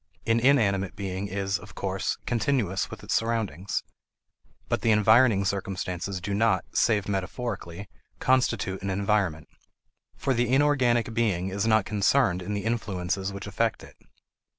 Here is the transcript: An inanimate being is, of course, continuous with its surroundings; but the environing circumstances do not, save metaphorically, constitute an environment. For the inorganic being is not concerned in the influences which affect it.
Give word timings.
An 0.25 0.39
inanimate 0.39 0.95
being 0.95 1.27
is, 1.27 1.59
of 1.59 1.75
course, 1.75 2.17
continuous 2.25 2.89
with 2.89 3.03
its 3.03 3.13
surroundings; 3.13 3.83
but 4.67 4.81
the 4.81 4.89
environing 4.89 5.45
circumstances 5.45 6.19
do 6.19 6.33
not, 6.33 6.65
save 6.73 7.07
metaphorically, 7.07 7.87
constitute 8.17 8.81
an 8.81 8.89
environment. 8.89 9.47
For 10.17 10.33
the 10.33 10.51
inorganic 10.51 11.13
being 11.13 11.49
is 11.49 11.67
not 11.67 11.85
concerned 11.85 12.41
in 12.41 12.55
the 12.55 12.65
influences 12.65 13.31
which 13.31 13.45
affect 13.45 13.83
it. 13.83 13.95